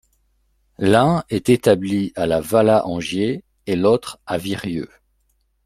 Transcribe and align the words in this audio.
L'un 0.79 1.23
est 1.29 1.49
établi 1.49 2.11
à 2.15 2.25
La 2.25 2.41
Valla-en-Gier 2.41 3.43
et 3.67 3.75
l'autre 3.75 4.17
à 4.25 4.39
Virieu. 4.39 4.89